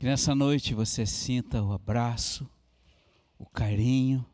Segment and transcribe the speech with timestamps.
[0.00, 2.48] Que nessa noite você sinta o abraço,
[3.38, 4.24] o carinho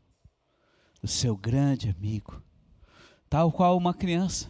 [1.02, 2.40] do seu grande amigo,
[3.28, 4.48] tal qual uma criança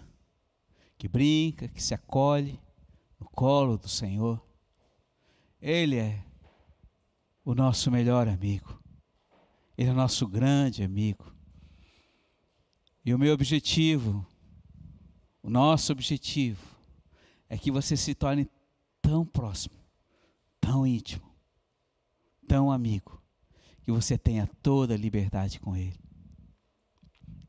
[0.99, 2.61] que brinca, que se acolhe
[3.19, 4.47] no colo do Senhor.
[5.59, 6.23] Ele é
[7.43, 8.79] o nosso melhor amigo.
[9.75, 11.33] Ele é nosso grande amigo.
[13.03, 14.27] E o meu objetivo,
[15.43, 16.63] o nosso objetivo,
[17.49, 18.47] é que você se torne
[19.01, 19.86] tão próximo,
[20.67, 21.23] tão íntimo,
[22.49, 23.23] tão amigo,
[23.85, 25.97] que você tenha toda a liberdade com Ele.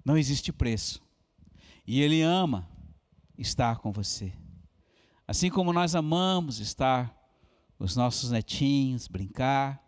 [0.06, 1.02] Não existe preço.
[1.88, 2.70] E Ele ama
[3.36, 4.32] estar com você.
[5.28, 7.12] Assim como nós amamos estar
[7.76, 9.84] com os nossos netinhos, brincar,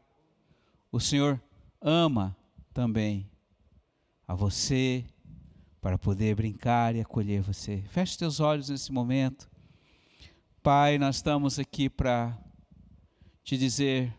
[0.91, 1.39] o Senhor
[1.79, 2.35] ama
[2.73, 3.29] também
[4.27, 5.05] a você
[5.79, 7.83] para poder brincar e acolher você.
[7.89, 9.47] Feche teus olhos nesse momento.
[10.63, 12.35] Pai, nós estamos aqui para
[13.43, 14.13] te dizer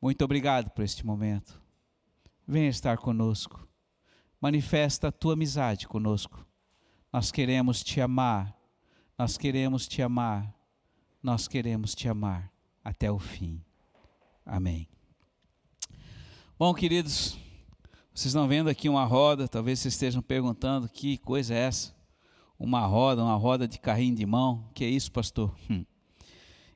[0.00, 1.60] muito obrigado por este momento.
[2.46, 3.66] Venha estar conosco.
[4.40, 6.46] Manifesta a tua amizade conosco.
[7.12, 8.56] Nós queremos te amar.
[9.18, 10.54] Nós queremos te amar.
[11.22, 12.52] Nós queremos te amar
[12.84, 13.60] até o fim.
[14.44, 14.88] Amém.
[16.58, 17.36] Bom, queridos,
[18.14, 21.92] vocês estão vendo aqui uma roda, talvez vocês estejam perguntando que coisa é essa?
[22.58, 24.70] Uma roda, uma roda de carrinho de mão.
[24.72, 25.52] Que é isso, pastor?
[25.68, 25.84] Hum.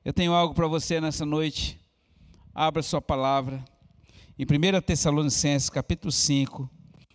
[0.03, 1.79] Eu tenho algo para você nessa noite.
[2.55, 3.63] Abra sua palavra.
[4.39, 6.69] Em 1 Tessalonicenses, capítulo 5,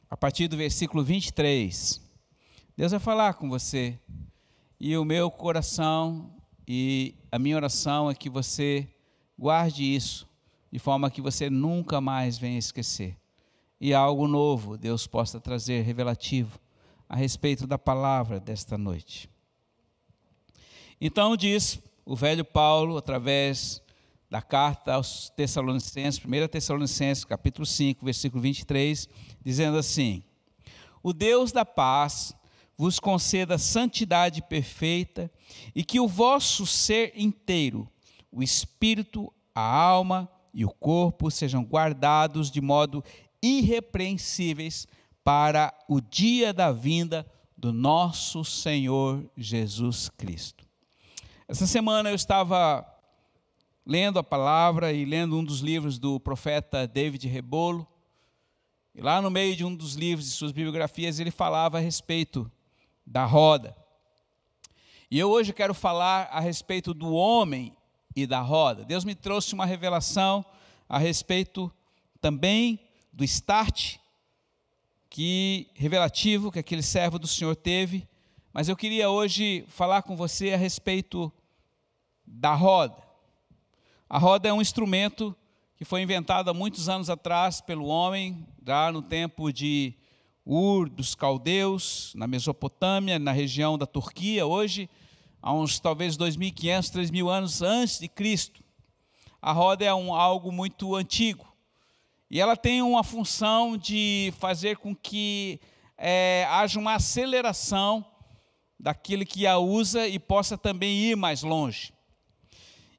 [0.09, 1.99] a partir do versículo 23.
[2.77, 3.99] Deus vai falar com você.
[4.79, 6.31] E o meu coração
[6.67, 8.87] e a minha oração é que você
[9.37, 10.27] guarde isso,
[10.71, 13.17] de forma que você nunca mais venha esquecer
[13.79, 16.59] e algo novo Deus possa trazer revelativo
[17.07, 19.29] a respeito da palavra desta noite.
[20.99, 23.81] Então diz o velho Paulo através
[24.29, 29.09] da carta aos Tessalonicenses, 1 Tessalonicenses, capítulo 5, versículo 23,
[29.43, 30.23] dizendo assim:
[31.01, 32.35] O Deus da paz
[32.77, 35.31] vos conceda santidade perfeita
[35.73, 37.89] e que o vosso ser inteiro,
[38.31, 43.03] o espírito, a alma e o corpo sejam guardados de modo
[43.41, 44.87] irrepreensíveis
[45.23, 47.25] para o dia da vinda
[47.57, 50.64] do nosso Senhor Jesus Cristo.
[51.47, 52.83] Essa semana eu estava
[53.85, 57.87] lendo a palavra e lendo um dos livros do profeta David Rebolo.
[58.95, 62.51] E lá no meio de um dos livros de suas biografias, ele falava a respeito
[63.05, 63.77] da roda.
[65.11, 67.77] E eu hoje quero falar a respeito do homem
[68.15, 68.83] e da roda.
[68.83, 70.43] Deus me trouxe uma revelação
[70.89, 71.71] a respeito
[72.19, 72.79] também
[73.13, 73.97] do start
[75.11, 78.07] que revelativo que aquele servo do Senhor teve,
[78.55, 81.29] mas eu queria hoje falar com você a respeito
[82.25, 82.95] da roda.
[84.07, 85.35] A roda é um instrumento
[85.75, 89.93] que foi inventado há muitos anos atrás pelo homem, já no tempo de
[90.45, 94.89] Ur dos caldeus, na Mesopotâmia, na região da Turquia, hoje,
[95.41, 98.63] há uns talvez 2.500, 3.000 anos antes de Cristo.
[99.41, 101.45] A roda é um, algo muito antigo.
[102.31, 105.59] E ela tem uma função de fazer com que
[105.97, 108.14] é, haja uma aceleração
[108.79, 111.93] daquele que a usa e possa também ir mais longe.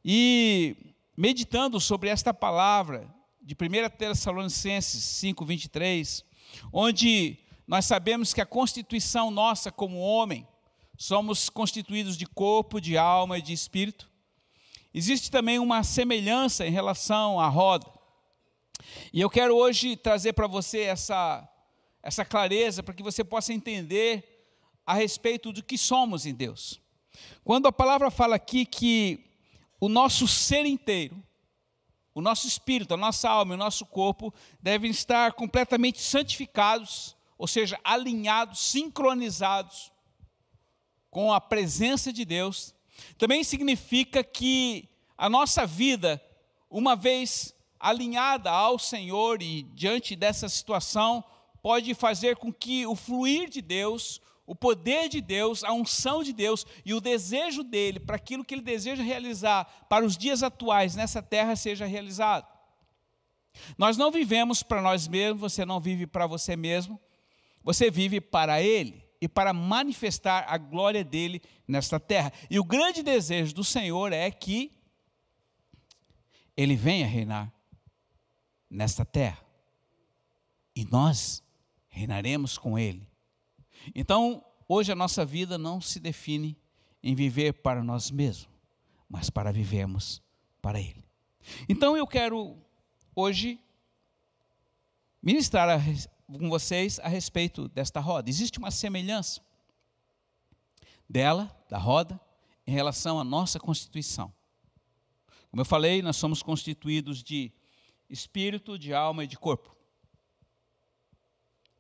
[0.05, 6.25] E meditando sobre esta palavra de 1 Tessalonicenses 5, 23,
[6.73, 10.47] onde nós sabemos que a constituição nossa como homem,
[10.97, 14.11] somos constituídos de corpo, de alma e de espírito,
[14.95, 17.87] existe também uma semelhança em relação à roda.
[19.13, 21.47] E eu quero hoje trazer para você essa,
[22.03, 24.36] essa clareza, para que você possa entender
[24.87, 26.81] a respeito do que somos em Deus.
[27.43, 29.25] Quando a palavra fala aqui que
[29.81, 31.21] o nosso ser inteiro,
[32.15, 37.47] o nosso espírito, a nossa alma e o nosso corpo devem estar completamente santificados, ou
[37.47, 39.93] seja, alinhados, sincronizados
[41.11, 42.75] com a presença de Deus,
[43.19, 44.89] também significa que
[45.19, 46.23] a nossa vida,
[46.71, 51.23] uma vez alinhada ao Senhor e diante dessa situação,
[51.63, 56.33] pode fazer com que o fluir de Deus, o poder de Deus, a unção de
[56.33, 60.95] Deus e o desejo dele para aquilo que ele deseja realizar para os dias atuais
[60.95, 62.47] nessa terra seja realizado.
[63.77, 67.01] Nós não vivemos para nós mesmos, você não vive para você mesmo,
[67.63, 72.33] você vive para ele e para manifestar a glória dele nesta terra.
[72.51, 74.71] E o grande desejo do Senhor é que
[76.57, 77.53] ele venha reinar
[78.71, 79.45] nesta terra.
[80.75, 81.43] E nós
[81.89, 83.07] reinaremos com Ele.
[83.95, 86.57] Então, hoje a nossa vida não se define
[87.03, 88.49] em viver para nós mesmos,
[89.09, 90.23] mas para vivermos
[90.61, 91.07] para Ele.
[91.69, 92.57] Então eu quero
[93.15, 93.61] hoje
[95.23, 95.79] ministrar a,
[96.27, 98.29] com vocês a respeito desta roda.
[98.29, 99.41] Existe uma semelhança
[101.09, 102.21] dela, da roda,
[102.67, 104.35] em relação à nossa constituição.
[105.51, 107.53] Como eu falei, nós somos constituídos de
[108.11, 109.75] espírito, de alma e de corpo.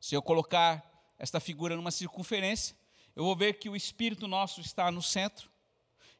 [0.00, 2.76] Se eu colocar esta figura numa circunferência,
[3.14, 5.50] eu vou ver que o espírito nosso está no centro,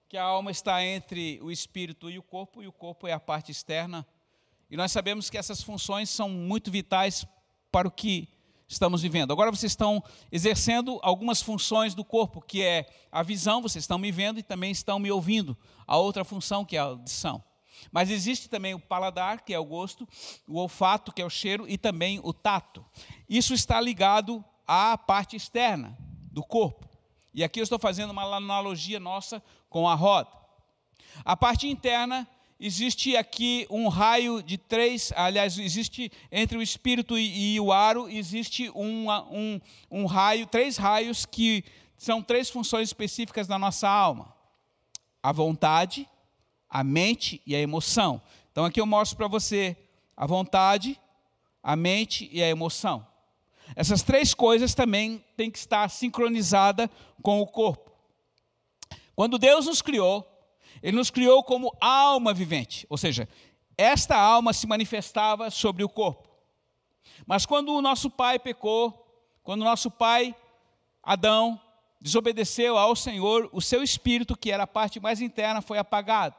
[0.08, 3.20] que a alma está entre o espírito e o corpo, e o corpo é a
[3.20, 4.06] parte externa.
[4.70, 7.26] E nós sabemos que essas funções são muito vitais
[7.70, 8.28] para o que
[8.68, 9.32] estamos vivendo.
[9.32, 14.10] Agora vocês estão exercendo algumas funções do corpo, que é a visão, vocês estão me
[14.10, 15.56] vendo e também estão me ouvindo.
[15.86, 17.42] A outra função, que é a audição.
[17.92, 20.08] Mas existe também o paladar, que é o gosto,
[20.48, 22.84] o olfato, que é o cheiro, e também o tato.
[23.28, 25.96] Isso está ligado à parte externa
[26.32, 26.88] do corpo.
[27.32, 30.30] E aqui eu estou fazendo uma analogia nossa com a roda.
[31.24, 32.26] A parte interna,
[32.58, 38.08] existe aqui um raio de três, aliás, existe entre o espírito e, e o aro,
[38.08, 39.60] existe um, um,
[39.90, 41.64] um raio, três raios que
[41.96, 44.34] são três funções específicas da nossa alma:
[45.22, 46.08] a vontade,
[46.68, 48.20] a mente e a emoção.
[48.52, 49.76] Então aqui eu mostro para você
[50.16, 50.98] a vontade,
[51.62, 53.06] a mente e a emoção.
[53.74, 56.90] Essas três coisas também têm que estar sincronizada
[57.22, 57.90] com o corpo.
[59.14, 60.26] Quando Deus nos criou,
[60.82, 63.28] Ele nos criou como alma vivente, ou seja,
[63.76, 66.28] esta alma se manifestava sobre o corpo.
[67.26, 68.92] Mas quando o nosso pai pecou,
[69.42, 70.34] quando o nosso pai
[71.02, 71.60] Adão
[72.00, 76.34] desobedeceu ao Senhor, o seu espírito, que era a parte mais interna, foi apagado.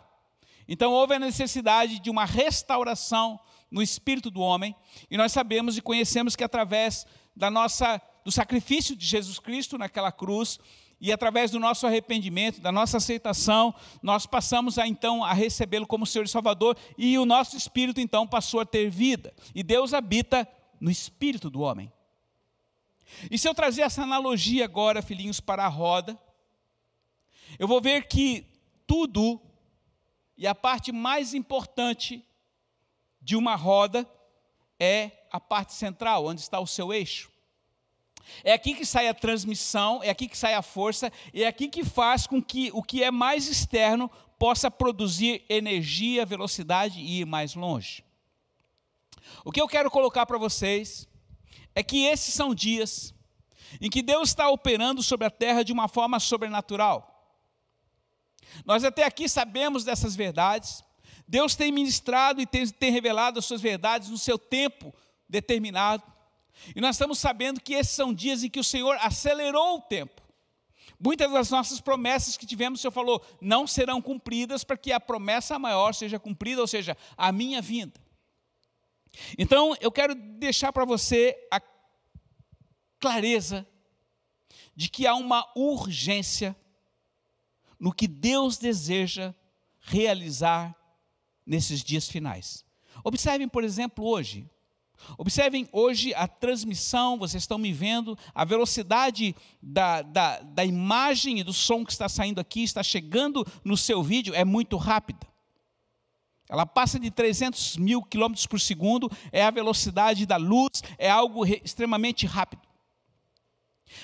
[0.67, 3.39] Então houve a necessidade de uma restauração
[3.69, 4.75] no espírito do homem,
[5.09, 7.05] e nós sabemos e conhecemos que através
[7.35, 10.59] da nossa do sacrifício de Jesus Cristo naquela cruz
[10.99, 16.05] e através do nosso arrependimento, da nossa aceitação, nós passamos a então a recebê-lo como
[16.05, 19.33] Senhor e Salvador e o nosso espírito então passou a ter vida.
[19.55, 20.45] E Deus habita
[20.79, 21.91] no espírito do homem.
[23.31, 26.19] E se eu trazer essa analogia agora, filhinhos, para a roda,
[27.57, 28.45] eu vou ver que
[28.85, 29.41] tudo
[30.37, 32.26] e a parte mais importante
[33.27, 34.09] de uma roda
[34.79, 37.29] é a parte central, onde está o seu eixo.
[38.41, 41.83] É aqui que sai a transmissão, é aqui que sai a força, é aqui que
[41.83, 44.09] faz com que o que é mais externo
[44.39, 48.01] possa produzir energia, velocidade e ir mais longe.
[49.43, 51.05] O que eu quero colocar para vocês
[51.75, 53.13] é que esses são dias
[53.81, 57.13] em que Deus está operando sobre a terra de uma forma sobrenatural.
[58.65, 60.81] Nós até aqui sabemos dessas verdades.
[61.27, 64.93] Deus tem ministrado e tem, tem revelado as suas verdades no seu tempo
[65.27, 66.03] determinado.
[66.75, 70.21] E nós estamos sabendo que esses são dias em que o Senhor acelerou o tempo.
[70.99, 74.99] Muitas das nossas promessas que tivemos, o Senhor falou, não serão cumpridas para que a
[74.99, 77.99] promessa maior seja cumprida, ou seja, a minha vinda.
[79.37, 81.61] Então, eu quero deixar para você a
[82.99, 83.67] clareza
[84.75, 86.55] de que há uma urgência
[87.79, 89.35] no que Deus deseja
[89.79, 90.75] realizar
[91.47, 92.65] nesses dias finais.
[93.03, 94.45] Observem, por exemplo, hoje.
[95.17, 101.43] Observem hoje a transmissão, vocês estão me vendo, a velocidade da, da, da imagem e
[101.43, 105.25] do som que está saindo aqui, está chegando no seu vídeo, é muito rápida.
[106.49, 111.45] Ela passa de 300 mil quilômetros por segundo, é a velocidade da luz, é algo
[111.45, 112.61] extremamente rápido.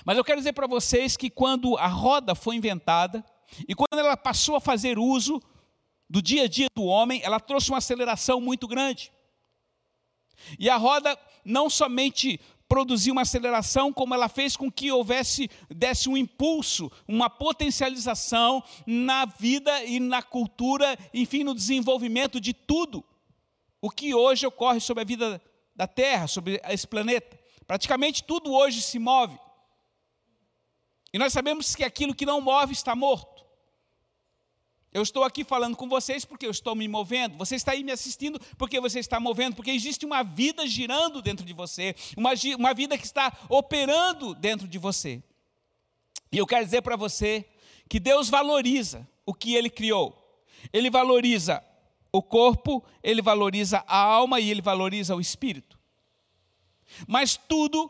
[0.06, 3.24] Mas eu quero dizer para vocês que quando a roda foi inventada,
[3.68, 5.42] e quando ela passou a fazer uso
[6.10, 9.12] do dia a dia do homem, ela trouxe uma aceleração muito grande.
[10.60, 16.10] E a roda não somente produziu uma aceleração, como ela fez com que houvesse, desse
[16.10, 23.04] um impulso, uma potencialização na vida e na cultura, enfim, no desenvolvimento de tudo
[23.82, 25.42] o que hoje ocorre sobre a vida
[25.76, 27.40] da Terra, sobre esse planeta.
[27.68, 29.38] Praticamente tudo hoje se move.
[31.14, 33.43] E nós sabemos que aquilo que não move está morto.
[34.94, 37.36] Eu estou aqui falando com vocês porque eu estou me movendo.
[37.38, 41.44] Você está aí me assistindo porque você está movendo, porque existe uma vida girando dentro
[41.44, 45.24] de você, uma, uma vida que está operando dentro de você.
[46.32, 47.44] E eu quero dizer para você
[47.90, 50.20] que Deus valoriza o que Ele criou.
[50.72, 51.64] Ele valoriza
[52.12, 55.80] o corpo, Ele valoriza a alma e Ele valoriza o espírito.
[57.08, 57.90] Mas tudo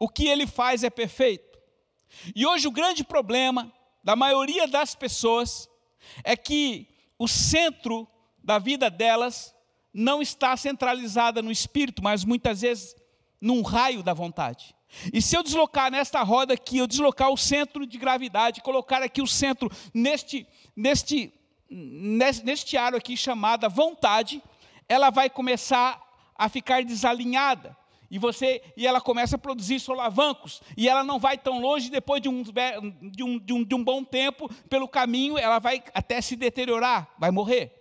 [0.00, 1.58] o que Ele faz é perfeito.
[2.34, 3.72] E hoje o grande problema
[4.02, 5.67] da maioria das pessoas
[6.24, 6.86] é que
[7.18, 8.06] o centro
[8.42, 9.54] da vida delas
[9.92, 12.94] não está centralizada no espírito, mas muitas vezes
[13.40, 14.74] num raio da vontade.
[15.12, 19.20] E se eu deslocar nesta roda aqui, eu deslocar o centro de gravidade, colocar aqui
[19.20, 21.32] o centro neste, neste
[21.70, 24.42] neste aro aqui chamada vontade,
[24.88, 26.02] ela vai começar
[26.34, 27.76] a ficar desalinhada.
[28.10, 30.62] E você e ela começa a produzir solavancos.
[30.76, 33.84] E ela não vai tão longe, depois de um, de um, de um, de um
[33.84, 37.72] bom tempo, pelo caminho, ela vai até se deteriorar, vai morrer,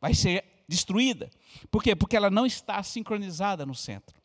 [0.00, 1.30] vai ser destruída.
[1.70, 1.94] Por quê?
[1.94, 4.16] Porque ela não está sincronizada no centro.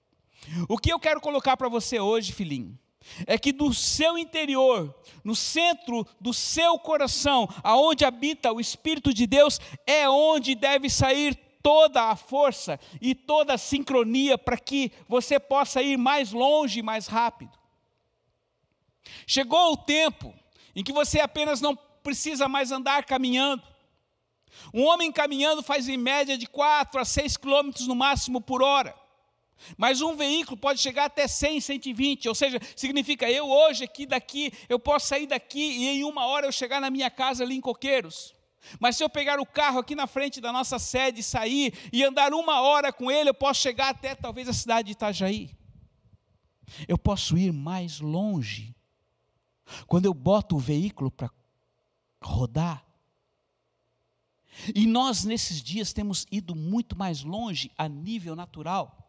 [0.67, 2.77] O que eu quero colocar para você hoje, filhinho,
[3.25, 4.93] é que do seu interior,
[5.23, 11.37] no centro do seu coração, aonde habita o Espírito de Deus, é onde deve sair
[11.63, 16.83] toda a força e toda a sincronia para que você possa ir mais longe e
[16.83, 17.57] mais rápido.
[19.25, 20.35] Chegou o tempo
[20.75, 23.63] em que você apenas não precisa mais andar caminhando.
[24.73, 28.93] Um homem caminhando faz em média de 4 a 6 quilômetros no máximo por hora.
[29.77, 34.51] Mas um veículo pode chegar até 100, 120, ou seja, significa eu hoje aqui daqui,
[34.67, 37.61] eu posso sair daqui e em uma hora eu chegar na minha casa ali em
[37.61, 38.33] Coqueiros.
[38.79, 42.33] Mas se eu pegar o carro aqui na frente da nossa sede, sair e andar
[42.33, 45.55] uma hora com ele, eu posso chegar até talvez a cidade de Itajaí.
[46.87, 48.75] Eu posso ir mais longe.
[49.87, 51.29] Quando eu boto o veículo para
[52.21, 52.85] rodar.
[54.73, 58.99] E nós, nesses dias, temos ido muito mais longe a nível natural.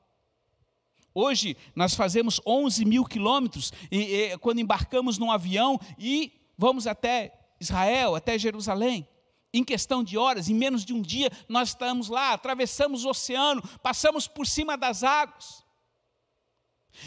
[1.14, 7.54] Hoje nós fazemos 11 mil quilômetros e, e, quando embarcamos num avião e vamos até
[7.60, 9.06] Israel, até Jerusalém.
[9.54, 13.62] Em questão de horas, em menos de um dia, nós estamos lá, atravessamos o oceano,
[13.78, 15.64] passamos por cima das águas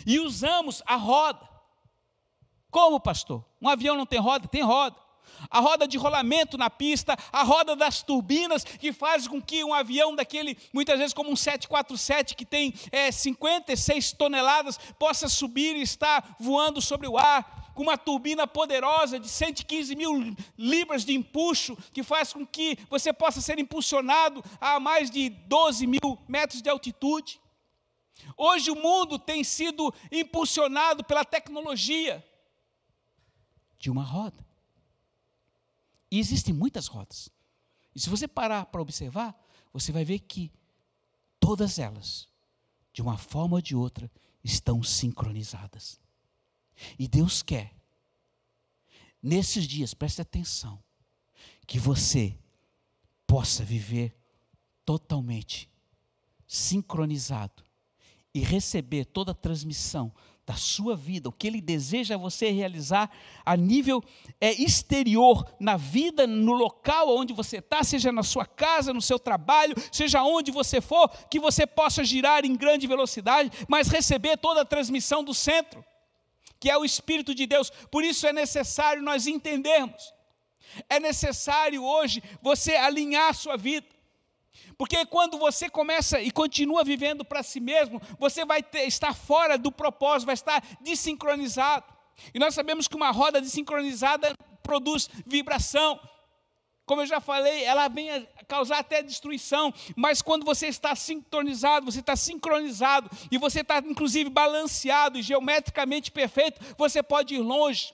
[0.05, 1.47] e usamos a roda.
[2.71, 3.45] Como, pastor?
[3.61, 4.47] Um avião não tem roda?
[4.47, 4.95] Tem roda
[5.49, 9.73] a roda de rolamento na pista, a roda das turbinas, que faz com que um
[9.73, 15.81] avião daquele, muitas vezes como um 747, que tem é, 56 toneladas, possa subir e
[15.81, 21.77] estar voando sobre o ar, com uma turbina poderosa de 115 mil libras de empuxo,
[21.93, 26.71] que faz com que você possa ser impulsionado a mais de 12 mil metros de
[26.71, 27.39] altitude.
[28.35, 32.25] Hoje o mundo tem sido impulsionado pela tecnologia
[33.77, 34.43] de uma roda.
[36.09, 37.29] E existem muitas rodas.
[37.93, 39.39] E se você parar para observar,
[39.71, 40.51] você vai ver que
[41.39, 42.27] todas elas,
[42.91, 44.09] de uma forma ou de outra,
[44.43, 45.99] estão sincronizadas.
[46.97, 47.73] E Deus quer,
[49.21, 50.81] nesses dias, preste atenção,
[51.65, 52.37] que você
[53.25, 54.15] possa viver
[54.85, 55.69] totalmente
[56.47, 57.63] sincronizado
[58.33, 60.13] e receber toda a transmissão
[60.47, 63.11] da sua vida, o que ele deseja você realizar
[63.45, 64.01] a nível
[64.39, 69.19] é, exterior, na vida, no local onde você está, seja na sua casa, no seu
[69.19, 74.61] trabalho, seja onde você for, que você possa girar em grande velocidade, mas receber toda
[74.61, 75.83] a transmissão do centro,
[76.59, 77.69] que é o Espírito de Deus.
[77.91, 80.13] Por isso é necessário nós entendermos,
[80.89, 83.87] é necessário hoje você alinhar a sua vida.
[84.77, 89.57] Porque quando você começa e continua vivendo para si mesmo, você vai ter, estar fora
[89.57, 91.85] do propósito, vai estar desincronizado.
[92.33, 95.99] E nós sabemos que uma roda desincronizada produz vibração.
[96.87, 101.85] Como eu já falei, ela vem a causar até destruição, mas quando você está sintonizado,
[101.85, 107.93] você está sincronizado e você está inclusive balanceado e geometricamente perfeito, você pode ir longe.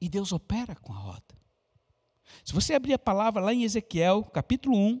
[0.00, 1.22] E Deus opera com a roda.
[2.44, 5.00] Se você abrir a palavra lá em Ezequiel, capítulo 1,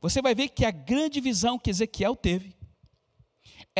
[0.00, 2.59] você vai ver que a grande visão que Ezequiel teve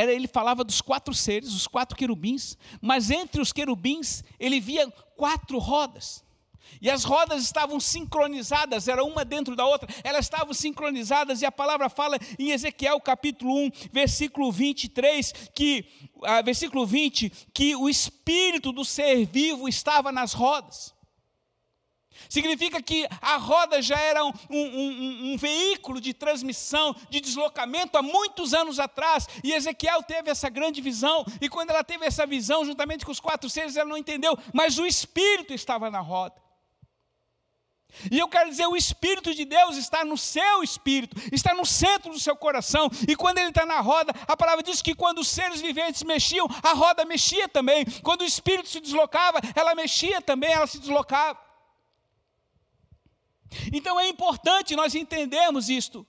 [0.01, 4.91] era ele falava dos quatro seres, os quatro querubins, mas entre os querubins ele via
[5.15, 6.25] quatro rodas.
[6.81, 11.53] E as rodas estavam sincronizadas, era uma dentro da outra, elas estavam sincronizadas, e a
[11.53, 15.85] palavra fala em Ezequiel capítulo 1, versículo 23, que,
[16.25, 20.95] ah, versículo 20, que o espírito do ser vivo estava nas rodas.
[22.29, 27.99] Significa que a roda já era um, um, um, um, veículo de transmissão, de deslocamento
[27.99, 32.27] há muitos anos atrás, e Ezequiel teve essa grande visão, e quando ela teve essa
[32.27, 36.41] visão, juntamente com os quatro seres, ela não entendeu, mas o Espírito estava na roda.
[38.11, 42.13] E eu quero dizer, o Espírito de Deus está no seu espírito, está no centro
[42.13, 42.89] do seu coração.
[43.09, 46.47] E quando ele está na roda, a palavra diz que quando os seres viventes mexiam,
[46.63, 47.85] a roda mexia também.
[48.03, 51.50] Quando o Espírito se deslocava, ela mexia também, ela se deslocava.
[53.73, 56.07] Então é importante nós entendermos isto.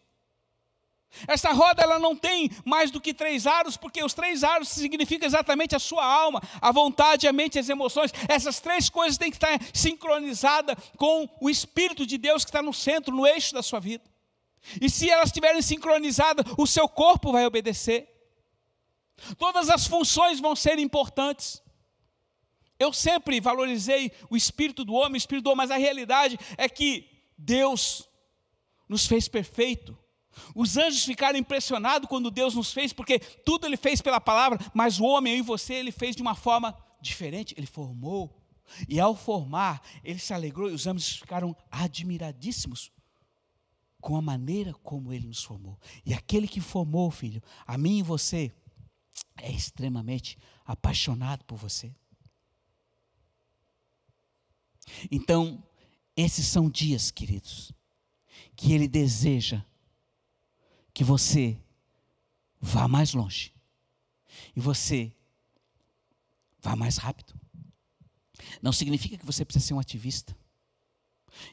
[1.28, 5.28] Essa roda ela não tem mais do que três aros, porque os três aros significam
[5.28, 8.12] exatamente a sua alma, a vontade, a mente as emoções.
[8.30, 12.74] Essas três coisas têm que estar sincronizadas com o Espírito de Deus que está no
[12.74, 14.10] centro, no eixo da sua vida.
[14.80, 18.08] E se elas estiverem sincronizadas, o seu corpo vai obedecer.
[19.38, 21.62] Todas as funções vão ser importantes.
[22.80, 26.68] Eu sempre valorizei o espírito do homem, o espírito do homem, mas a realidade é
[26.70, 27.11] que
[27.44, 28.08] Deus
[28.88, 29.98] nos fez perfeito.
[30.56, 35.00] Os anjos ficaram impressionados quando Deus nos fez, porque tudo ele fez pela palavra, mas
[35.00, 38.38] o homem, e você, ele fez de uma forma diferente, ele formou.
[38.88, 42.92] E ao formar, ele se alegrou e os anjos ficaram admiradíssimos
[44.00, 45.78] com a maneira como ele nos formou.
[46.06, 48.54] E aquele que formou, filho, a mim e você,
[49.38, 51.94] é extremamente apaixonado por você.
[55.12, 55.62] Então,
[56.16, 57.72] esses são dias, queridos,
[58.56, 59.64] que ele deseja
[60.94, 61.58] que você
[62.60, 63.54] vá mais longe
[64.56, 65.14] e você
[66.62, 67.34] vá mais rápido.
[68.62, 70.36] Não significa que você precisa ser um ativista.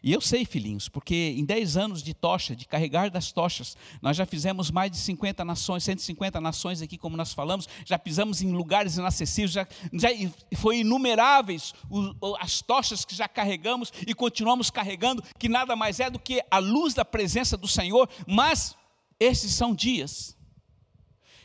[0.02, 4.16] E eu sei, filhinhos, porque em 10 anos de tocha, de carregar das tochas, nós
[4.16, 8.52] já fizemos mais de 50 nações, 150 nações aqui, como nós falamos, já pisamos em
[8.52, 10.08] lugares inacessíveis, já, já
[10.56, 16.11] foi inumeráveis o, as tochas que já carregamos e continuamos carregando, que nada mais é
[16.11, 18.76] do que a luz da presença do Senhor, mas
[19.18, 20.38] esses são dias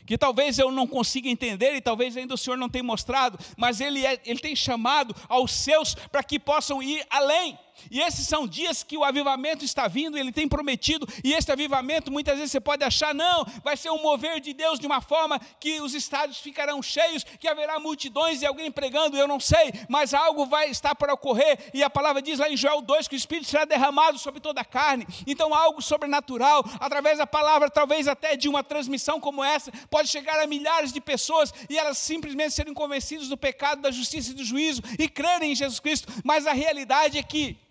[0.06, 3.80] que talvez eu não consiga entender e talvez ainda o Senhor não tenha mostrado, mas
[3.80, 7.58] Ele, é, ele tem chamado aos seus para que possam ir além.
[7.90, 12.10] E esses são dias que o avivamento está vindo, ele tem prometido, e este avivamento
[12.10, 15.40] muitas vezes você pode achar, não, vai ser um mover de Deus de uma forma
[15.60, 20.14] que os estádios ficarão cheios, que haverá multidões e alguém pregando, eu não sei, mas
[20.14, 23.16] algo vai estar para ocorrer, e a palavra diz lá em Joel 2 que o
[23.16, 28.36] Espírito será derramado sobre toda a carne, então algo sobrenatural, através da palavra, talvez até
[28.36, 32.74] de uma transmissão como essa, pode chegar a milhares de pessoas e elas simplesmente serem
[32.74, 36.52] convencidas do pecado, da justiça e do juízo e crerem em Jesus Cristo, mas a
[36.52, 37.63] realidade é que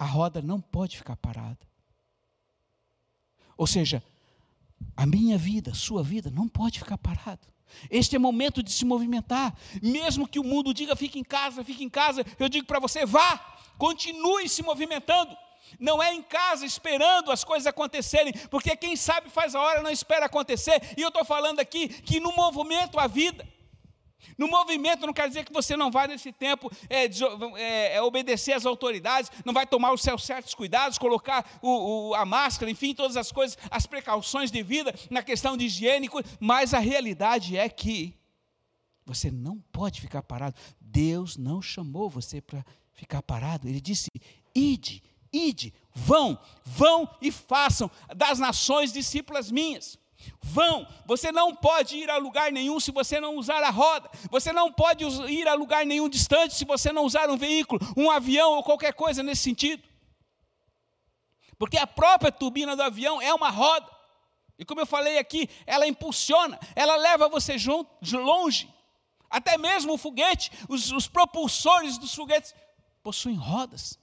[0.00, 1.58] a roda não pode ficar parada.
[3.54, 4.02] Ou seja,
[4.96, 7.46] a minha vida, a sua vida, não pode ficar parada.
[7.90, 9.54] Este é momento de se movimentar.
[9.82, 13.04] Mesmo que o mundo diga fique em casa, fique em casa, eu digo para você,
[13.04, 13.36] vá,
[13.76, 15.36] continue se movimentando.
[15.78, 19.90] Não é em casa esperando as coisas acontecerem, porque quem sabe faz a hora, não
[19.90, 20.94] espera acontecer.
[20.96, 23.46] E eu estou falando aqui que no movimento a vida,
[24.36, 28.52] no movimento não quer dizer que você não vai nesse tempo é, é, é, obedecer
[28.52, 32.94] às autoridades, não vai tomar os seus certos cuidados, colocar o, o, a máscara, enfim,
[32.94, 37.68] todas as coisas, as precauções de vida na questão de higiênico, mas a realidade é
[37.68, 38.14] que
[39.04, 40.56] você não pode ficar parado.
[40.80, 43.68] Deus não chamou você para ficar parado.
[43.68, 44.08] Ele disse:
[44.54, 45.02] ide,
[45.32, 49.98] ide, vão, vão e façam das nações discípulas minhas.
[50.42, 54.52] Vão, você não pode ir a lugar nenhum se você não usar a roda, você
[54.52, 58.54] não pode ir a lugar nenhum distante se você não usar um veículo, um avião
[58.54, 59.82] ou qualquer coisa nesse sentido.
[61.58, 63.88] Porque a própria turbina do avião é uma roda,
[64.58, 68.68] e como eu falei aqui, ela impulsiona, ela leva você junto, longe.
[69.30, 72.54] Até mesmo o foguete, os, os propulsores dos foguetes
[73.02, 73.98] possuem rodas.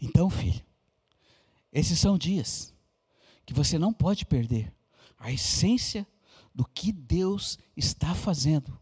[0.00, 0.64] Então, filho,
[1.72, 2.75] esses são dias
[3.46, 4.74] que você não pode perder
[5.16, 6.06] a essência
[6.54, 8.78] do que Deus está fazendo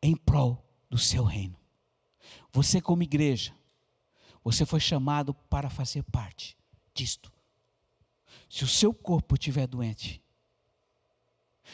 [0.00, 1.56] em prol do seu reino.
[2.52, 3.54] Você, como igreja,
[4.44, 6.56] você foi chamado para fazer parte
[6.94, 7.32] disto.
[8.48, 10.22] Se o seu corpo estiver doente,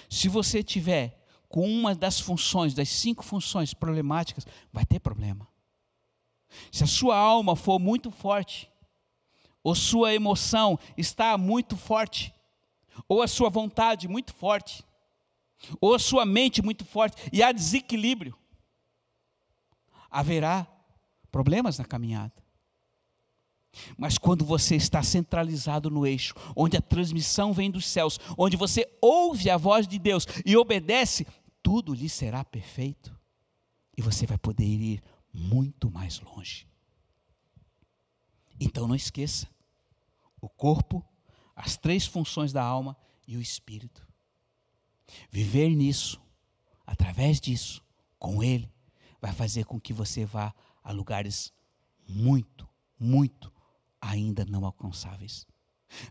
[0.09, 5.49] se você tiver com uma das funções, das cinco funções problemáticas, vai ter problema.
[6.71, 8.71] Se a sua alma for muito forte,
[9.69, 12.33] ou sua emoção está muito forte,
[13.07, 14.83] ou a sua vontade muito forte,
[15.79, 18.35] ou a sua mente muito forte, e há desequilíbrio,
[20.11, 20.67] haverá
[21.31, 22.33] problemas na caminhada.
[23.95, 28.91] Mas quando você está centralizado no eixo, onde a transmissão vem dos céus, onde você
[29.03, 31.27] ouve a voz de Deus e obedece,
[31.63, 33.15] tudo lhe será perfeito.
[33.95, 36.67] E você vai poder ir muito mais longe.
[38.59, 39.47] Então não esqueça:
[40.41, 41.05] o corpo,
[41.55, 42.97] as três funções da alma
[43.27, 44.07] e o espírito.
[45.31, 46.21] Viver nisso,
[46.87, 47.83] através disso,
[48.19, 48.71] com Ele,
[49.21, 51.53] vai fazer com que você vá a lugares
[52.09, 53.53] muito, muito
[54.01, 55.47] ainda não alcançáveis.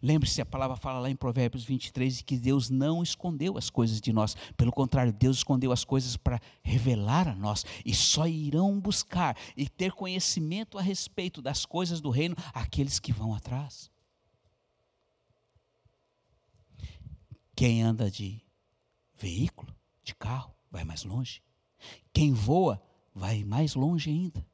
[0.02, 4.12] Lembre-se, a palavra fala lá em Provérbios 23 que Deus não escondeu as coisas de
[4.12, 4.36] nós.
[4.56, 7.64] Pelo contrário, Deus escondeu as coisas para revelar a nós.
[7.86, 13.14] E só irão buscar e ter conhecimento a respeito das coisas do reino aqueles que
[13.14, 13.92] vão atrás.
[17.58, 18.40] Quem anda de
[19.16, 21.42] veículo, de carro, vai mais longe.
[22.14, 22.80] Quem voa,
[23.16, 24.46] vai mais longe ainda.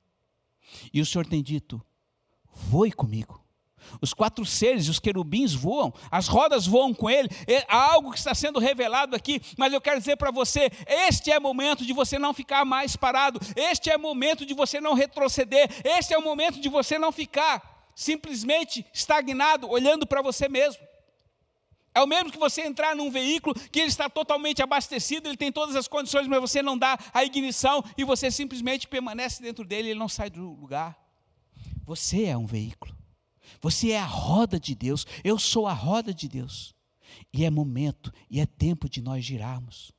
[0.94, 1.86] E o Senhor tem dito:
[2.50, 3.46] voe comigo,
[4.02, 7.28] Os quatro seres, os querubins voam, as rodas voam com ele.
[7.68, 11.38] Há algo que está sendo revelado aqui, mas eu quero dizer para você: este é
[11.38, 14.94] o momento de você não ficar mais parado, este é o momento de você não
[14.94, 20.93] retroceder, este é o momento de você não ficar simplesmente estagnado, olhando para você mesmo.
[21.96, 25.52] É o mesmo que você entrar num veículo que ele está totalmente abastecido, ele tem
[25.52, 29.90] todas as condições, mas você não dá a ignição e você simplesmente permanece dentro dele,
[29.90, 30.98] ele não sai do lugar.
[31.86, 32.96] Você é um veículo.
[33.62, 35.06] Você é a roda de Deus.
[35.24, 36.74] Eu sou a roda de Deus.
[37.32, 39.92] E é momento e é tempo de nós girarmos.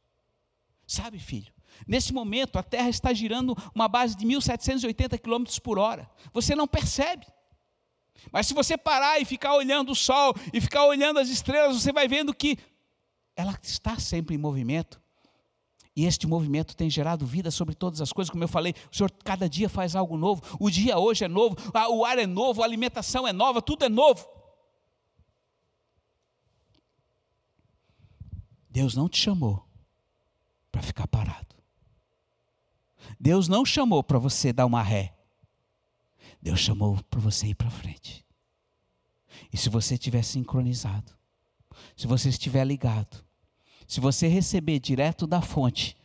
[0.86, 1.52] Sabe, filho?
[1.86, 6.08] Nesse momento, a Terra está girando uma base de 1.780 km por hora.
[6.32, 7.26] Você não percebe.
[8.32, 11.92] Mas se você parar e ficar olhando o Sol e ficar olhando as estrelas, você
[11.92, 12.58] vai vendo que
[13.36, 15.00] ela está sempre em movimento.
[15.96, 19.10] E este movimento tem gerado vida sobre todas as coisas, como eu falei, o Senhor
[19.24, 21.56] cada dia faz algo novo, o dia hoje é novo,
[21.90, 24.26] o ar é novo, a alimentação é nova, tudo é novo.
[28.68, 29.64] Deus não te chamou
[30.72, 31.54] para ficar parado.
[33.20, 35.14] Deus não chamou para você dar uma ré.
[36.44, 38.22] Deus chamou para você ir para frente.
[39.50, 41.10] E se você estiver sincronizado,
[41.96, 43.24] se você estiver ligado,
[43.88, 45.96] se você receber direto da fonte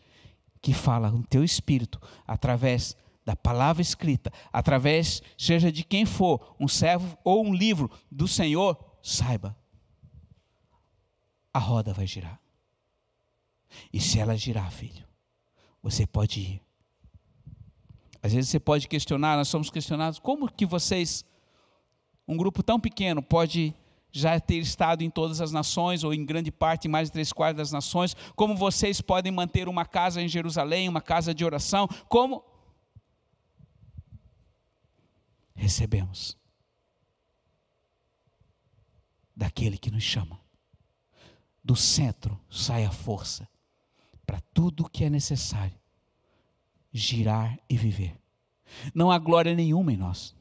[0.62, 6.70] que fala no teu espírito, através da palavra escrita, através, seja de quem for, um
[6.70, 9.58] servo ou um livro do Senhor, saiba,
[11.54, 12.40] a roda vai girar.
[13.92, 15.06] E se ela girar, filho,
[15.84, 16.69] você pode ir.
[18.22, 21.24] Às vezes você pode questionar, nós somos questionados, como que vocês,
[22.28, 23.74] um grupo tão pequeno, pode
[24.12, 27.32] já ter estado em todas as nações, ou em grande parte, em mais de três
[27.32, 31.88] quartos das nações, como vocês podem manter uma casa em Jerusalém, uma casa de oração,
[32.10, 32.44] como
[35.56, 36.38] recebemos
[39.36, 40.40] daquele que nos chama.
[41.64, 43.48] Do centro sai a força
[44.26, 45.79] para tudo o que é necessário
[46.92, 48.16] girar e viver.
[48.94, 50.36] Não há glória nenhuma em nós.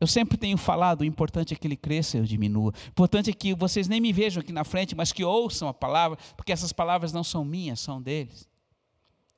[0.00, 2.72] Eu sempre tenho falado, o importante é que ele cresça e eu diminua.
[2.72, 5.74] O importante é que vocês nem me vejam aqui na frente, mas que ouçam a
[5.74, 8.48] palavra, porque essas palavras não são minhas, são deles.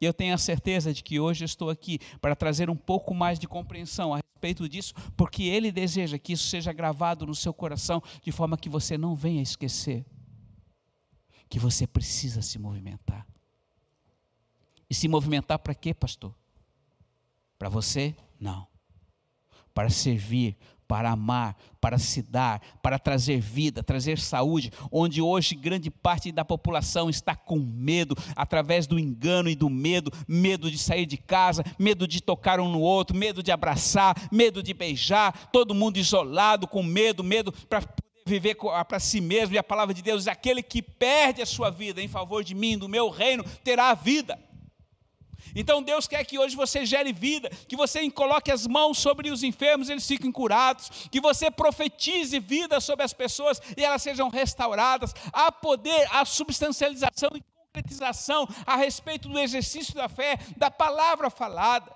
[0.00, 3.38] E eu tenho a certeza de que hoje estou aqui para trazer um pouco mais
[3.38, 8.02] de compreensão a respeito disso, porque ele deseja que isso seja gravado no seu coração,
[8.22, 10.04] de forma que você não venha esquecer
[11.50, 13.26] que você precisa se movimentar.
[14.90, 16.34] E se movimentar para quê, pastor?
[17.56, 18.14] Para você?
[18.38, 18.70] Não
[19.74, 25.90] para servir, para amar, para se dar, para trazer vida, trazer saúde, onde hoje grande
[25.90, 31.06] parte da população está com medo, através do engano e do medo, medo de sair
[31.06, 35.74] de casa, medo de tocar um no outro, medo de abraçar, medo de beijar, todo
[35.74, 37.82] mundo isolado, com medo, medo para
[38.26, 38.56] viver
[38.88, 42.02] para si mesmo, e a palavra de Deus diz: aquele que perde a sua vida
[42.02, 44.38] em favor de mim, do meu reino, terá a vida.
[45.54, 49.42] Então Deus quer que hoje você gere vida, que você coloque as mãos sobre os
[49.42, 55.14] enfermos, eles fiquem curados, que você profetize vida sobre as pessoas e elas sejam restauradas.
[55.32, 61.94] Há poder, há substancialização e concretização a respeito do exercício da fé, da palavra falada.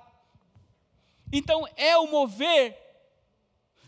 [1.32, 2.84] Então é o mover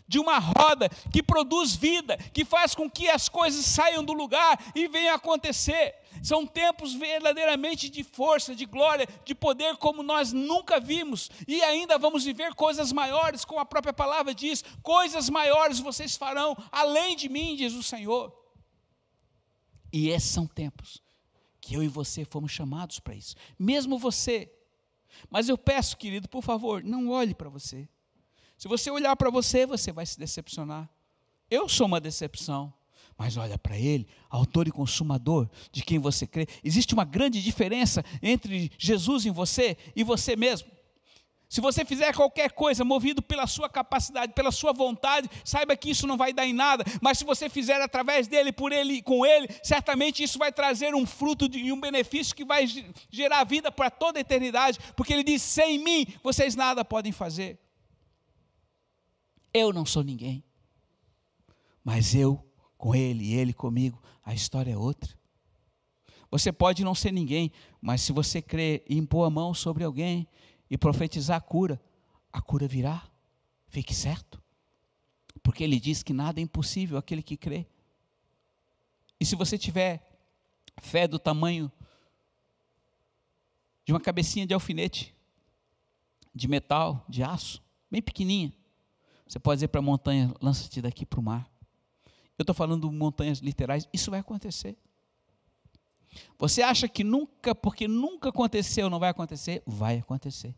[0.08, 4.58] de uma roda que produz vida, que faz com que as coisas saiam do lugar
[4.74, 5.94] e venham a acontecer.
[6.22, 11.98] São tempos verdadeiramente de força, de glória, de poder como nós nunca vimos, e ainda
[11.98, 17.28] vamos viver coisas maiores, como a própria palavra diz: coisas maiores vocês farão além de
[17.28, 18.34] mim, diz o Senhor.
[19.92, 21.02] E esses são tempos
[21.60, 24.52] que eu e você fomos chamados para isso, mesmo você.
[25.30, 27.88] Mas eu peço, querido, por favor, não olhe para você.
[28.56, 30.88] Se você olhar para você, você vai se decepcionar.
[31.50, 32.72] Eu sou uma decepção.
[33.18, 36.46] Mas olha para ele, autor e consumador de quem você crê.
[36.62, 40.76] Existe uma grande diferença entre Jesus em você e você mesmo.
[41.48, 46.06] Se você fizer qualquer coisa movido pela sua capacidade, pela sua vontade, saiba que isso
[46.06, 46.84] não vai dar em nada.
[47.00, 51.06] Mas se você fizer através dele, por ele, com ele, certamente isso vai trazer um
[51.06, 52.66] fruto e um benefício que vai
[53.10, 54.78] gerar vida para toda a eternidade.
[54.96, 57.60] Porque ele diz: sem mim vocês nada podem fazer.
[59.54, 60.44] Eu não sou ninguém,
[61.82, 62.45] mas eu
[62.76, 65.16] com ele e ele comigo, a história é outra.
[66.30, 70.26] Você pode não ser ninguém, mas se você crer e impor a mão sobre alguém
[70.68, 71.80] e profetizar a cura,
[72.32, 73.08] a cura virá.
[73.68, 74.42] Fique certo.
[75.42, 77.66] Porque ele diz que nada é impossível aquele que crê.
[79.20, 80.06] E se você tiver
[80.80, 81.70] fé do tamanho
[83.84, 85.14] de uma cabecinha de alfinete,
[86.34, 88.52] de metal, de aço, bem pequenininha,
[89.26, 91.50] Você pode dizer para a montanha: lança-te daqui para o mar.
[92.38, 94.76] Eu estou falando montanhas literais, isso vai acontecer.
[96.38, 99.62] Você acha que nunca, porque nunca aconteceu, não vai acontecer?
[99.66, 100.54] Vai acontecer.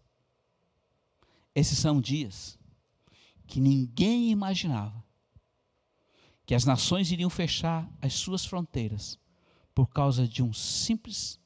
[1.55, 2.59] Esses são dias
[3.47, 5.03] que ninguém imaginava
[6.45, 9.19] que as nações iriam fechar as suas fronteiras
[9.75, 11.38] por causa de um simples,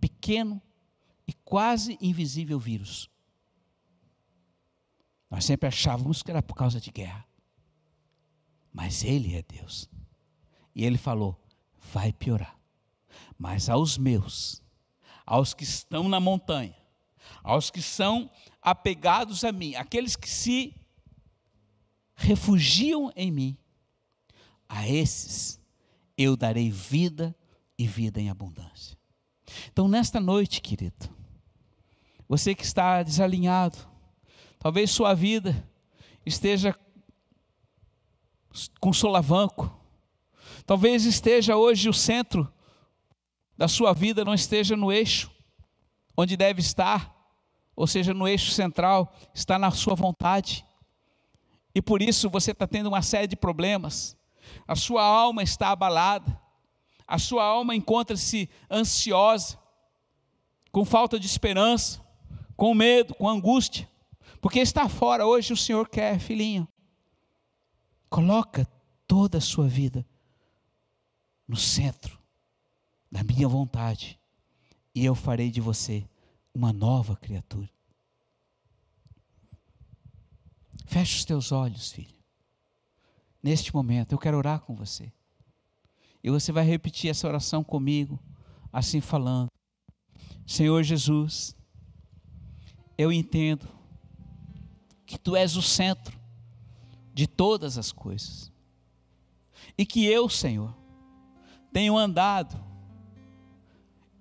[0.00, 0.62] pequeno
[1.26, 3.10] e quase invisível vírus.
[5.30, 7.26] Nós sempre achávamos que era por causa de guerra.
[8.76, 9.88] Mas Ele é Deus.
[10.74, 11.34] E Ele falou:
[11.94, 12.54] vai piorar.
[13.38, 14.62] Mas aos meus,
[15.24, 16.76] aos que estão na montanha,
[17.42, 20.74] aos que são apegados a mim, aqueles que se
[22.14, 23.56] refugiam em mim,
[24.68, 25.58] a esses
[26.18, 27.34] eu darei vida
[27.78, 28.98] e vida em abundância.
[29.72, 31.08] Então, nesta noite, querido,
[32.28, 33.78] você que está desalinhado,
[34.58, 35.66] talvez sua vida
[36.26, 36.78] esteja
[38.80, 39.72] com solavanco,
[40.64, 42.52] talvez esteja hoje o centro
[43.56, 45.30] da sua vida não esteja no eixo
[46.16, 47.14] onde deve estar,
[47.74, 50.64] ou seja, no eixo central, está na sua vontade.
[51.74, 54.16] E por isso você está tendo uma série de problemas,
[54.66, 56.40] a sua alma está abalada,
[57.06, 59.58] a sua alma encontra-se ansiosa,
[60.72, 62.00] com falta de esperança,
[62.56, 63.88] com medo, com angústia,
[64.40, 66.66] porque está fora hoje o Senhor quer, filhinho.
[68.08, 68.66] Coloca
[69.06, 70.06] toda a sua vida
[71.46, 72.18] no centro
[73.10, 74.18] da minha vontade,
[74.94, 76.08] e eu farei de você
[76.54, 77.70] uma nova criatura.
[80.86, 82.16] Feche os teus olhos, filho.
[83.42, 85.12] Neste momento, eu quero orar com você.
[86.22, 88.18] E você vai repetir essa oração comigo,
[88.72, 89.48] assim falando:
[90.46, 91.54] Senhor Jesus,
[92.98, 93.68] eu entendo
[95.04, 96.18] que tu és o centro
[97.16, 98.52] de todas as coisas.
[99.78, 100.76] E que eu, Senhor,
[101.72, 102.62] tenho andado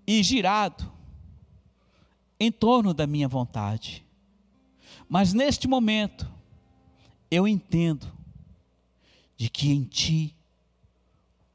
[0.07, 0.89] e girado
[2.39, 4.05] em torno da minha vontade.
[5.09, 6.25] Mas neste momento,
[7.29, 8.09] eu entendo
[9.35, 10.33] de que em Ti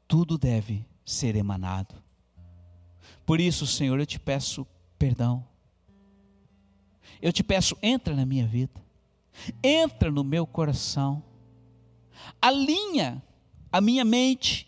[0.07, 1.95] tudo deve ser emanado.
[3.25, 4.63] Por isso, Senhor, eu te peço
[4.99, 5.43] perdão.
[7.19, 8.79] Eu te peço, entra na minha vida,
[9.63, 11.30] entra no meu coração,
[12.41, 13.21] alinha
[13.71, 14.67] a minha mente,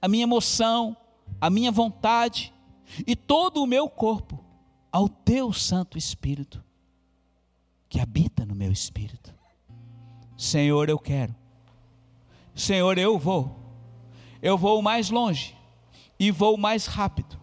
[0.00, 0.96] a minha emoção,
[1.40, 2.52] a minha vontade
[3.06, 4.44] e todo o meu corpo
[4.92, 6.62] ao teu Santo Espírito,
[7.88, 9.34] que habita no meu espírito.
[10.36, 11.34] Senhor, eu quero.
[12.54, 13.58] Senhor, eu vou.
[14.40, 15.56] Eu vou mais longe
[16.18, 17.40] e vou mais rápido.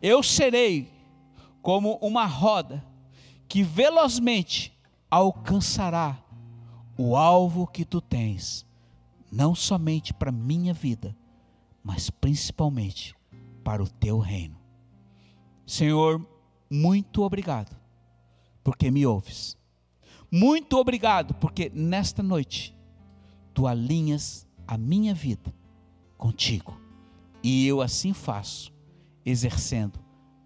[0.00, 0.92] Eu serei
[1.62, 2.84] como uma roda
[3.48, 4.72] que velozmente
[5.10, 6.18] alcançará
[6.96, 8.64] o alvo que tu tens,
[9.30, 11.16] não somente para minha vida,
[11.82, 13.14] mas principalmente
[13.62, 14.56] para o teu reino.
[15.66, 16.24] Senhor,
[16.70, 17.76] muito obrigado,
[18.62, 19.56] porque me ouves.
[20.30, 22.76] Muito obrigado, porque nesta noite
[23.54, 25.54] tu alinhas a minha vida
[26.18, 26.80] contigo.
[27.42, 28.72] E eu assim faço,
[29.24, 29.98] exercendo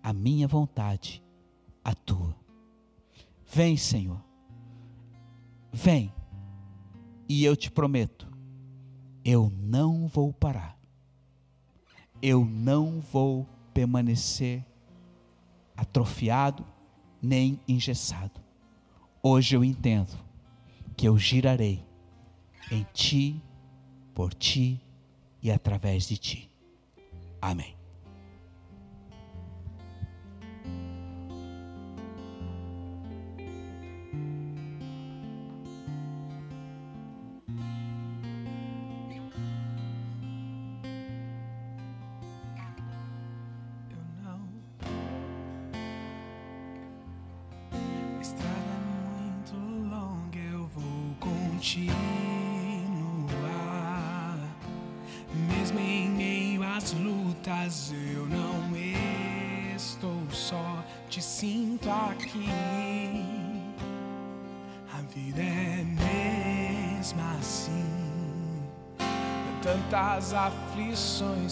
[0.03, 1.23] a minha vontade,
[1.83, 2.37] a tua.
[3.47, 4.23] Vem, Senhor.
[5.73, 6.13] Vem.
[7.29, 8.30] E eu te prometo,
[9.25, 10.79] eu não vou parar.
[12.23, 14.65] Eu não vou permanecer
[15.77, 16.67] atrofiado
[17.23, 18.41] nem engessado.
[19.23, 20.19] Hoje eu entendo
[20.97, 21.85] que eu girarei
[22.71, 23.43] em ti,
[24.15, 24.81] por ti
[25.43, 26.51] e através de ti.
[27.41, 27.80] Amém.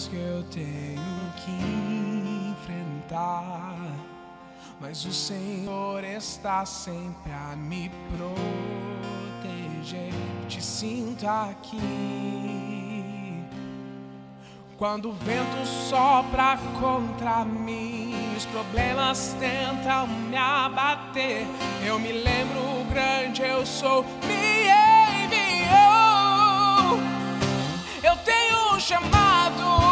[0.07, 1.51] que eu tenho que
[2.53, 3.77] enfrentar,
[4.81, 7.91] mas o Senhor está sempre a me
[9.43, 10.13] proteger.
[10.47, 11.79] Te sinto aqui.
[14.77, 21.45] Quando o vento sopra contra mim, os problemas tentam me abater.
[21.85, 24.69] Eu me lembro o grande eu sou, me
[25.25, 27.01] enviou.
[28.01, 29.88] Eu tenho um chamado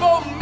[0.00, 0.39] jamais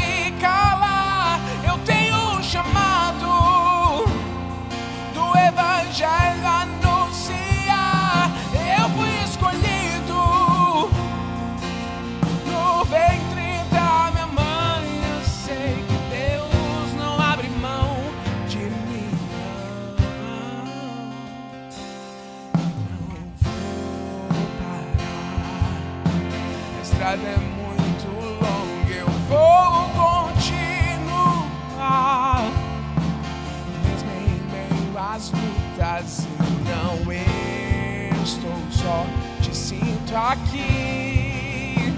[40.17, 41.95] aqui.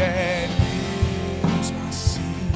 [0.00, 2.52] É mesmo assim,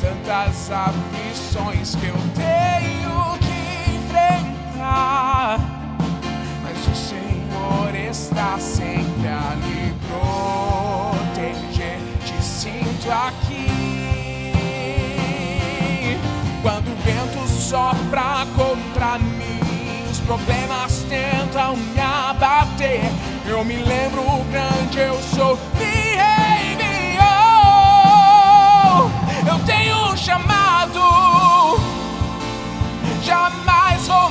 [0.00, 5.58] tantas aflições que eu tenho que enfrentar.
[6.62, 11.98] Mas o Senhor está sempre a me proteger.
[12.24, 13.64] Te sinto aqui.
[16.62, 19.33] Quando o vento sopra contra mim,
[20.26, 23.02] problemas tentam me abater.
[23.46, 26.14] Eu me lembro o grande eu sou, me
[26.72, 27.24] enviou.
[29.46, 31.00] Eu tenho um chamado
[33.22, 34.30] jamais vou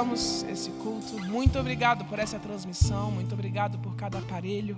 [0.00, 1.18] entregamos esse culto.
[1.28, 3.10] Muito obrigado por essa transmissão.
[3.10, 4.76] Muito obrigado por cada aparelho.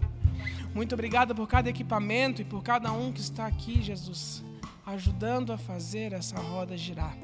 [0.75, 4.43] Muito obrigado por cada equipamento e por cada um que está aqui, Jesus,
[4.85, 7.17] ajudando a fazer essa roda girar.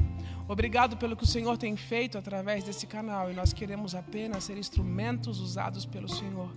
[0.46, 4.56] Obrigado pelo que o Senhor tem feito através desse canal e nós queremos apenas ser
[4.56, 6.50] instrumentos usados pelo Senhor.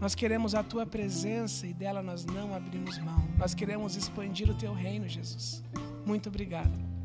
[0.00, 3.24] Nós queremos a tua presença e dela nós não abrimos mão.
[3.38, 5.62] Nós queremos expandir o teu reino, Jesus.
[6.04, 6.95] Muito obrigado.